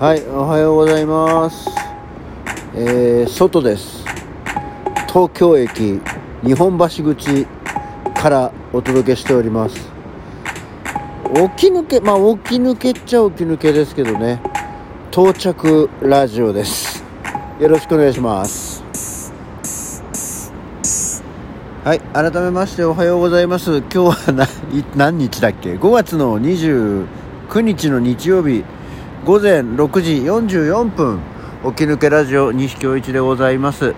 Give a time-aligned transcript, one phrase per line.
[0.00, 1.68] はい、おはようございます。
[2.72, 4.04] えー、外です。
[5.08, 6.00] 東京駅
[6.44, 7.48] 日本橋口
[8.14, 9.74] からお届けしております。
[11.56, 14.40] 起き抜け、まあ起き抜けっちゃ起き抜けですけどね。
[15.10, 17.02] 到着ラジオです。
[17.58, 18.84] よろしくお願いします。
[21.82, 23.78] はい、改めましておはようございます。
[23.78, 24.48] 今日は、
[24.94, 27.06] 何日だっけ ?5 月の29
[27.62, 28.62] 日の日曜日。
[29.24, 31.20] 午前6時44分
[31.64, 33.94] 起き抜けラジオ西京一でございます。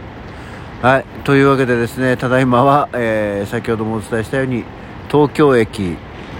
[0.82, 4.64] はいというわけでですねただいまは、えー先ほどもお伝えしたように
[5.10, 5.96] 東京駅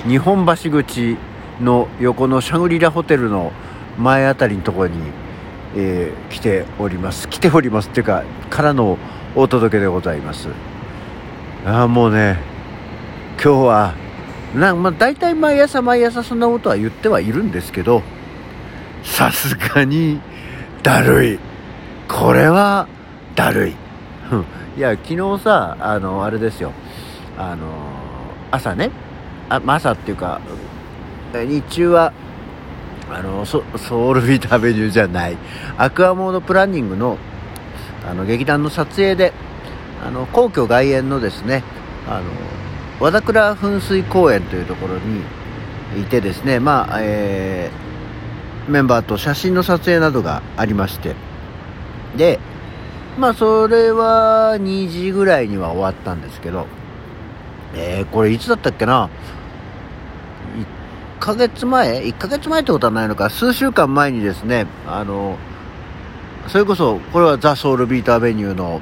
[0.09, 1.19] 日本橋口
[1.61, 3.53] の横のシャグリラホテルの
[3.99, 4.97] 前あたりのところに、
[5.77, 7.29] えー来ております。
[7.29, 8.99] 来ておりますっていうかからの
[9.37, 10.49] お届けでございます。
[11.67, 12.39] ああもうね
[13.43, 13.95] 今日は
[14.55, 18.03] なまあ大体毎朝毎朝そんなことは言ってはいるんですけど
[19.03, 20.21] さすがに
[20.83, 21.39] だるい。
[22.09, 22.87] これは
[23.35, 23.75] だるい。
[24.77, 26.73] いや昨日さあのあれですよ。
[27.37, 27.67] あの
[28.51, 28.91] 朝ね。
[29.49, 30.41] あ朝っていうか
[31.33, 32.13] 日中は
[33.11, 35.37] あのソソウルビートアベニューじゃない。
[35.77, 37.19] アクアモードプランニングの
[38.09, 39.33] あの劇団の撮影で
[40.07, 41.63] あの皇居外苑のですね
[42.09, 42.25] あの
[42.99, 45.23] 和田倉噴水公園というところに
[46.01, 46.61] いてですね。
[46.61, 47.90] まあえー
[48.71, 51.15] メンバーと写真の撮影などがありまして。
[52.17, 52.39] で
[53.19, 56.67] まあそれは2時ぐらいには終わったんですけど。
[57.75, 59.09] えー、これいつだったっけな
[61.19, 63.31] ？1ヶ月前？1ヶ月前ってことはないのか。
[63.31, 65.37] 数週間前にですねあの
[66.49, 68.81] それこそこれはザ・ソウルビートアベニューの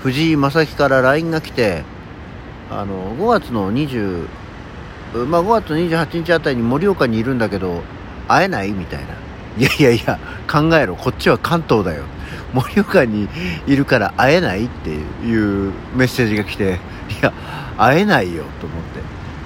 [0.00, 1.84] 藤井正樹から LINE が来て
[2.70, 4.26] あの5月の20
[5.26, 7.82] まあ5月28日あたりに盛岡にいるんだけど
[8.28, 8.72] 会えない？
[8.72, 9.06] みたいな。
[9.56, 10.18] いやいやいや
[10.50, 10.96] 考えろ。
[10.96, 12.04] こっちは関東だよ。
[12.52, 13.28] 盛岡に
[13.66, 16.78] いるから会えないっていうメッセージが来て
[17.20, 17.32] いや
[17.76, 18.82] 会えないよと思っ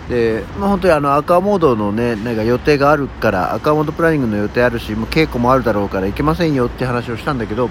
[0.08, 0.41] て。
[0.41, 7.69] で、まあ、本当にあの赤モードのねなんか予定があるから赤モードプランニングの予定あるしもう稽古もあるだろうから行けませんよって話をしたんだけど、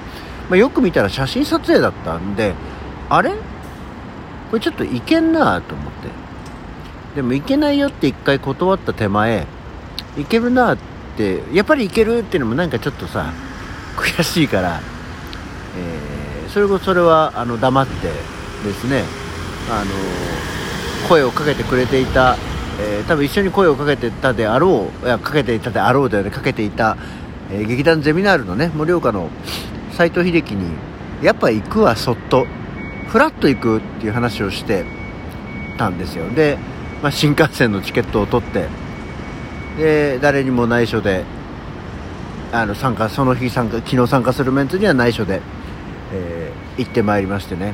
[0.49, 2.53] まあ、よく見たら写真撮影だったんで
[3.09, 3.31] あれ？
[3.31, 6.09] これちょっといけんなと思って。
[7.15, 9.45] でも行けないよって一回断った手前
[10.17, 10.83] 行けるなって
[11.53, 13.33] やっぱり行けるっていうのもなんかちょっとさ
[13.95, 14.81] 悔しいから、
[15.77, 16.17] えー
[16.49, 18.07] それこそそれはあの黙って
[18.63, 19.03] ですね
[19.69, 19.91] あの
[21.09, 22.37] 声をかけてくれていた、
[22.79, 26.97] えー多分一緒に声をかけてたであろういやかけていたであろうだよねかけていた、
[27.51, 29.29] えー劇団ゼミナールのね盛岡の
[29.91, 30.71] 斎藤秀樹に
[31.21, 32.45] やっぱ行くわそっと
[33.07, 34.85] フラッと行くっていう話をして
[35.77, 36.29] たんですよ。
[36.29, 36.57] で、
[37.01, 38.67] まあ、新幹線のチケットを取って
[39.77, 41.23] で誰にも内緒で
[42.51, 45.41] あの参加その日参加昨日参加するメンツには内緒で、
[46.13, 47.73] えー行ってまいりましてね。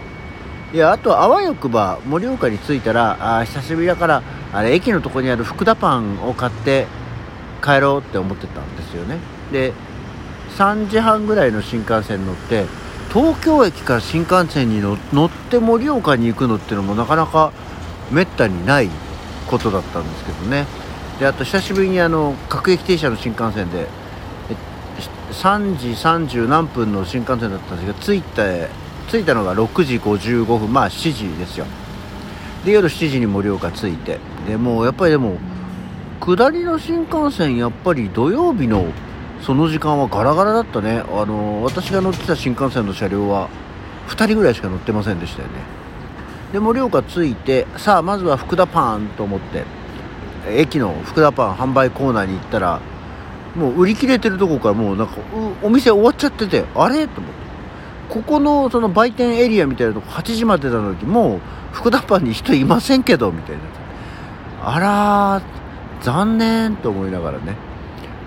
[0.73, 6.87] いやあとあわよくば盛岡に着いたらあ久しぶりだからあれ駅のとこにある福田パンを買って
[7.61, 9.17] 帰ろうって思ってたんですよね。
[9.51, 9.73] で
[10.57, 12.65] 3時半ぐらいの新幹線乗って
[13.13, 17.51] 東京駅から新幹線に乗って盛岡に行くのっていうのもなかなか
[18.11, 18.89] めったにない
[19.47, 20.65] ことだったんですけどね。
[21.23, 23.87] であと久しぶりにあの各駅停車の新幹線で
[25.31, 28.67] 3時30何分の新幹線だったんですけど着いて
[29.09, 31.65] 着いたのが6時55分まあ7時ですよ。
[32.65, 35.37] で夜7時に盛岡着いてでもうやっぱりでも
[36.19, 38.91] 下りの新幹線やっぱり土曜日の
[39.41, 41.05] その時間はガラガラだったね。
[41.09, 43.47] あの私が乗ってた新幹線の車両は
[44.09, 45.53] 2人ぐらいしか乗ってませんでしたよね。
[46.51, 49.63] で盛岡着いてさあまずは福田パーンと思って
[50.49, 52.81] 駅の福田パン販売コーナーに行ったら
[53.55, 55.15] もう売り切れてるとこからもうなんか
[55.61, 57.07] お店終わっちゃっててあれ？
[57.07, 57.43] と思って。
[58.09, 61.39] ここのその売店エリアみたいなとこ8時までなのにもう
[61.71, 63.61] 福田パンに人いませんけどみたいな。
[64.65, 65.41] あら
[66.01, 67.55] 残念と思いながらね。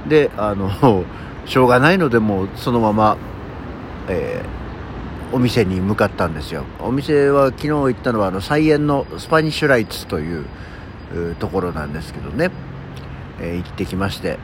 [0.09, 1.05] であの
[1.47, 3.17] しょうがないのでもうそのまま、
[4.09, 4.57] えー
[5.33, 6.63] お店に向かったんですよ。
[6.79, 10.47] お店は昨日行ったのはあの菜園のスパニッシュライツという
[11.39, 12.51] ところなんですけどね、
[13.41, 14.39] えー行ってきまして、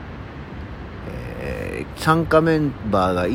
[1.41, 3.27] えー参加メンバーが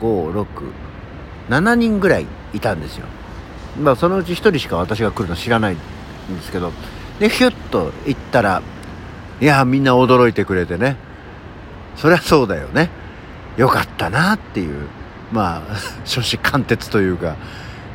[0.00, 3.06] 1234567人ぐらいいたんですよ。
[3.80, 5.78] まあそのうち1人しか私が来るの知らないん
[6.36, 6.72] ですけど。
[7.20, 8.62] でヒュッと行ったら
[9.40, 10.96] いやみんな驚いてくれてね。
[11.96, 12.90] そりゃそうだよね。
[13.56, 14.88] よかったなっていう
[15.32, 15.62] まあ
[16.06, 17.36] 初子貫徹というか、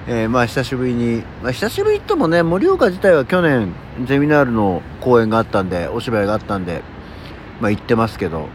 [0.05, 3.73] えーまあ久しぶりに、まあ、久しぶりともね盛岡自体は去年
[4.05, 6.83] ゼミナールの公演があったんでお芝居があったんで
[7.61, 8.49] まあ行ってますけど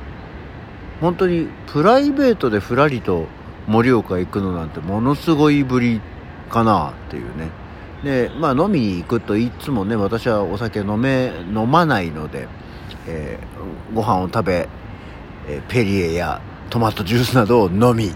[1.00, 3.26] 本当にプライベートでふらりと
[3.66, 6.00] 盛岡行くのなんてものすごいぶり
[6.50, 7.50] かなっていうね。
[8.02, 12.46] でまあ飲みに行くといつもね私はお酒飲め飲まないので、
[13.06, 14.68] えー、ご飯を食べ、
[15.48, 16.40] えー、ペリエや
[16.70, 18.14] トマトジュースなどを飲み、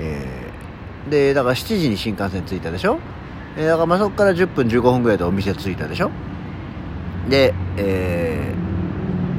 [0.00, 0.43] えー、
[1.08, 2.98] でだから7時に新幹線着いたでしょ、
[3.56, 6.10] え、だからまあそこから10分15分ぐらいでお店着いたでしょ？
[7.28, 8.54] で、え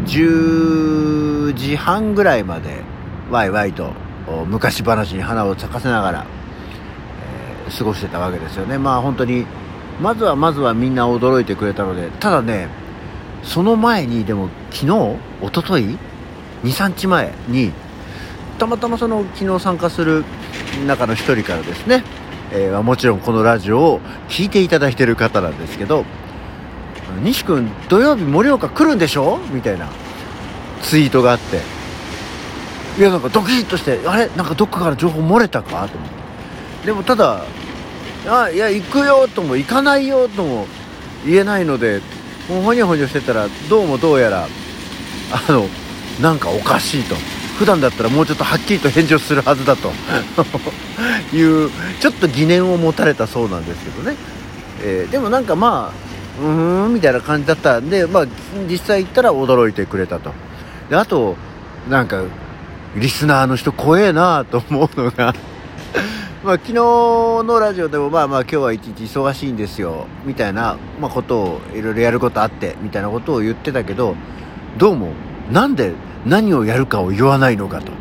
[0.06, 2.82] ー、10時半ぐらいまで
[3.30, 3.92] ワイワイと
[4.48, 6.26] 昔話に花を咲かせながら、
[7.68, 8.78] えー、過ごしてたわけですよね。
[8.78, 9.46] まあ本当に
[10.02, 12.68] まずはまずはみんな驚いてくれたのでただね
[13.44, 15.98] その前にでも昨日一昨日
[16.64, 17.72] 23日前に
[18.58, 20.26] たまたまその昨日参加する
[20.86, 22.04] 中の一人からですね、
[22.52, 26.06] えー、もちろんこのラジオを聴いていただいてる方なんですけど
[27.24, 29.40] 西君土曜日盛岡来るんでしょ？
[29.52, 29.90] みたいな
[30.82, 31.62] ツイートがあって
[33.00, 34.28] いやなんかドキッとしてあれ？
[34.36, 35.88] なんかどっかから情報漏れたか？
[35.88, 36.88] と思って。
[36.88, 37.44] でもただ
[38.28, 40.68] あいや行くよとも行かないよとも
[41.26, 42.02] 言えないので
[42.50, 44.48] もうほにょほにょしてたらどうもどうやら
[45.32, 45.68] あの
[46.22, 47.16] なんかおかしいと。
[47.58, 49.92] 普段だったらもうちょっとはっきりと返事をするはずだと。
[51.34, 51.70] いう
[52.00, 54.16] ちょっと疑念を持たれたそうなんですけどね、
[54.84, 58.26] えー、でもなんかまあうーんみたいな感じだったんで、まあ、
[58.70, 60.32] 実際行ったら驚いてくれたと。
[60.90, 61.36] であと
[61.90, 62.22] なんか
[62.96, 65.34] リスナーの人怖えなと思うのが。
[66.44, 74.16] まあ昨日のラジオでもまあまあ今日は一日忙しいんですよみたいな、まあ、ことをいろいろやることあってみたいなことを言ってたけど
[74.78, 75.14] どうも
[75.52, 75.94] なんで
[76.26, 77.92] 何をやるかを言わないのかと。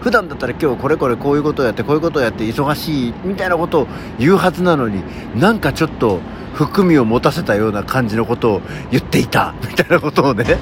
[0.00, 3.86] 普段だったら今日これこれこういうことをやってこういうことをやって忙しいみたいなことを
[4.18, 5.00] 言うはずなのに
[5.38, 6.18] なんかちょっと
[6.54, 9.54] 含みを持たせたような感じのことを言っていた。
[9.62, 10.58] みたいなことをね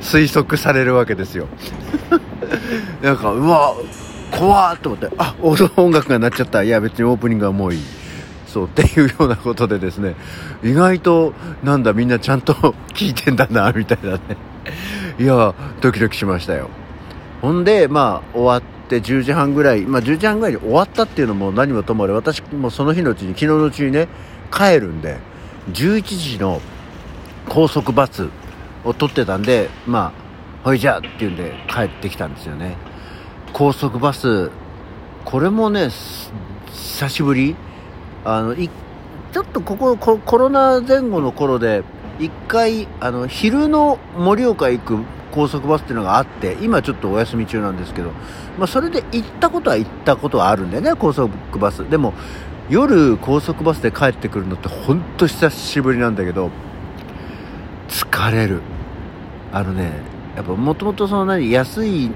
[0.00, 1.46] 推測されるわけですよ。
[3.02, 3.74] なんかうわ
[4.32, 6.62] 怖っと思ってあ音楽が鳴っちゃった。
[6.62, 7.82] いや別にオープニングはもういい。
[8.46, 10.16] そうっていうようなことでですね。
[10.64, 11.32] 意外と
[11.62, 12.52] なんだみんなちゃんと
[12.94, 14.18] 聞いてんだなみたいなね。
[15.18, 16.68] いやドキドキしましたよ。
[17.42, 24.08] ほんでまあ終わって10時半ぐらいまあ10時半ぐらいに終わったっていうのも何もともあれ私もその日のうちに昨日のうちにね
[24.52, 25.18] 帰るんで
[25.72, 26.60] 11時の
[27.48, 28.28] 高速バス
[28.84, 30.12] を取ってたんでま
[30.62, 32.76] あほいじゃって言うんで帰ってきたんですよね。
[33.52, 34.50] 高速バス
[35.24, 35.88] これもね
[36.66, 37.56] 久しぶり。
[38.22, 41.82] あのちょっとここコロナ前後の頃で
[42.20, 44.98] 一回あの昼の盛岡行く
[45.32, 48.10] 高速バスっていうのがあって今ちょっとお休み中なんですけど、
[48.58, 51.88] まあ、それで行ったことは行ったことはあるんだよね高速バス。
[51.88, 52.12] でも
[52.68, 56.50] 夜高速バスで帰ってくるのって本当久しぶりなんだけど
[57.88, 58.60] 疲れる。
[59.52, 59.90] あのね
[60.36, 62.10] やっぱもともとその何安い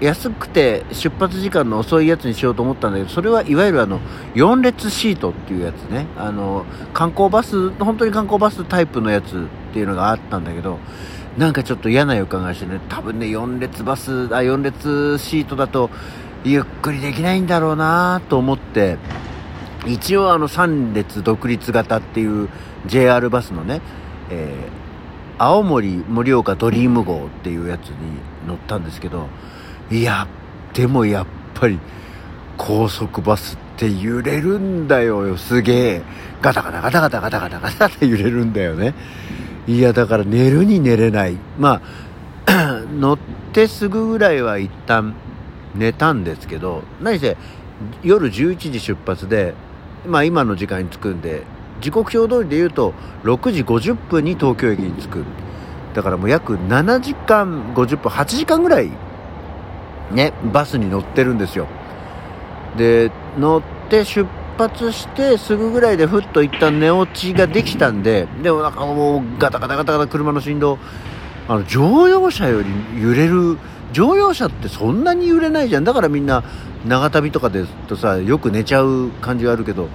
[0.00, 4.00] 安くて出発時間の遅いやつにしようと思ったんだけどそれはいわゆるあの
[4.34, 6.06] 4列シートっていうやつね。
[6.16, 10.78] あの観光バス本当に観光バスタイプのやつっていうのがあったんだけど
[11.36, 15.90] なんかちょっと嫌な予感がしてね多分ね4列バスあ4列シートだと
[16.44, 18.98] ゆっくりできないんだろうなと思って
[19.86, 22.48] 一応あの3列独立型っていう
[22.86, 23.80] JR バスのね、
[24.30, 27.96] えー、青森盛岡ドリーム号っていうやつに
[28.46, 29.28] 乗ったんですけど
[29.90, 30.26] いや
[30.74, 31.78] でもやっぱり
[32.58, 36.02] 高速バスって揺れるんだよすげえ。
[36.42, 38.94] ガタガタガタガタガタガタガタって揺れるんだよね。
[39.66, 41.38] いやだから寝るに寝れない。
[41.58, 41.80] ま
[42.46, 43.18] あ 乗っ
[43.52, 45.14] てすぐぐらいは一旦
[45.74, 47.36] 寝たんですけど何せ
[48.02, 49.54] 夜11時出発で
[50.06, 51.44] まあ今の時間に着くんで
[51.80, 52.92] 時刻表通りで言うと
[53.24, 55.24] 6時50分に東京駅に着く。
[55.94, 58.90] だからもう約7時間50分8時間ぐらい
[60.12, 61.66] ね、バスに乗ってるんですよ。
[62.76, 70.78] で、乗って出発してすぐぐらいでふっと一旦寝落ちができたんで、でもなんかもうガタガタガタガタ車の振動、
[71.48, 72.68] あの乗用車より
[73.02, 73.58] 揺れる、
[73.92, 75.84] 乗用車ってそんなに揺れないじゃん。
[75.84, 76.42] だからみんな
[76.86, 79.88] 長旅とかですとさ、よく寝ちゃう感じがあるけど、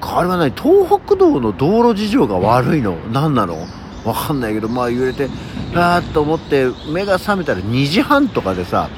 [0.00, 2.96] あれはない、東北道の道路事情が悪いの。
[3.12, 3.66] 何なの？
[4.06, 5.28] わかんないけど、まあ揺れて、
[5.74, 8.88] あーっと思って目が覚めたら2時半とかでさ、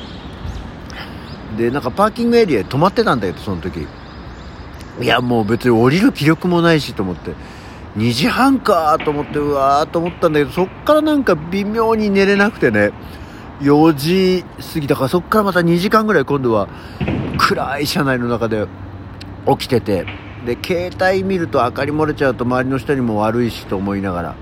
[1.57, 3.87] で、なんかパーキングエリアで止まってたんだけど、その時。
[5.01, 7.33] いや、もう別に降りる気力もないしと思って、
[7.97, 12.93] 2時半かと思って、うわーと思ったんだけど、そっからなんか微妙に寝れなくてね、
[13.61, 16.69] 4時過ぎだからそっからまた2時間ぐらい今度は
[17.39, 18.67] 暗い車内の中で
[19.49, 20.07] 起きてて、
[20.45, 24.35] で、携帯見ると明かり漏れちゃうと周りの人にも悪いしと思いながら、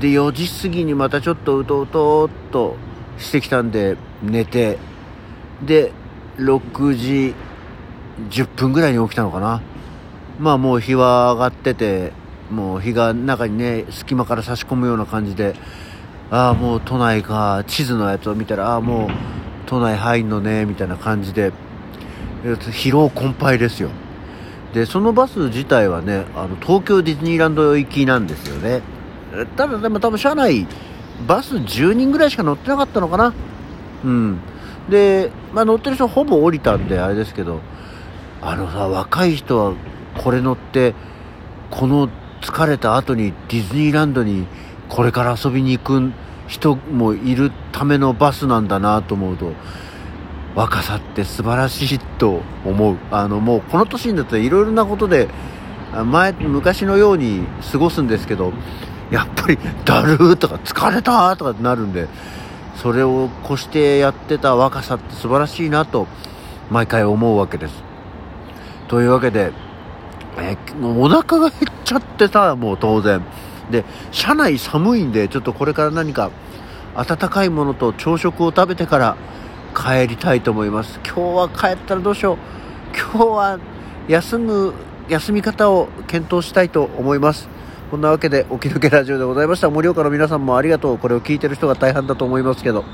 [0.00, 2.76] で4時過ぎにまたちょっとうとうとっと
[3.18, 4.78] してきたんで寝て。
[5.64, 5.92] で
[6.36, 7.34] 6時
[8.28, 9.62] 10分ぐらいに起きたのかな。
[10.38, 12.12] まあもう日は上がってて
[12.50, 15.54] もう日が中にね隙間から差し込むような感じで
[16.30, 19.08] ああもう都内か地図のやつを見たらああもう
[19.66, 21.52] 都内入んのねみたいな感じで
[22.42, 23.90] 疲労困憊ですよ。
[24.74, 28.82] でそのバス自体はねあの東京ディズニーランド行きなんですよね。
[29.56, 30.66] ただでも多分車内
[31.26, 33.34] バス10人ぐらいしか乗ってなかったのかな。
[34.04, 34.38] うん。
[34.88, 37.60] で、まあ、乗ってる人ほぼ降りたんであれですけど
[38.42, 39.74] あのさ若い人は
[40.22, 40.94] これ乗って
[41.70, 42.10] この
[42.42, 44.46] 疲れた後にディズニーランドに
[44.88, 46.12] これから遊びに行く
[46.46, 49.52] 人もいるためのバスなんだなと思うと
[50.54, 52.96] 若さって素晴らしいと思う。
[53.10, 55.28] あのもうこの年になったらいろいろなことで
[56.04, 58.52] 前昔のように過ごすんですけど
[59.14, 62.08] やっぱりだるーとか疲れたとかってなるんで
[62.74, 66.08] それを越してやってた若さって素晴らしいなと
[66.68, 67.84] 毎回思うわけです。
[68.88, 69.52] というわけで、
[70.38, 73.24] えお腹が減っちゃってさもう当然。
[73.70, 76.30] で車内寒いんでちょっとこれから何か
[76.96, 79.16] 温かいものと朝食を食べてから
[79.76, 80.98] 帰りたいと思います。
[81.06, 82.38] 今日は帰ったらどうしよう。
[82.96, 83.58] 今日は
[84.08, 84.74] 休む
[85.08, 87.53] 休み方を検討したいと思います。
[87.90, 89.70] こんなわけで、起き抜けラジオでございました。
[89.70, 90.98] 盛岡の皆さんもありがとう。
[90.98, 92.84] これを聞いてる人が大半だと思いますけど。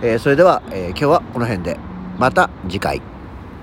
[0.00, 1.78] えー、それでは、えー、今日はこの辺で。
[2.18, 3.11] また次回。